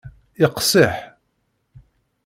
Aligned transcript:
Iqsiḥ. 0.45 0.95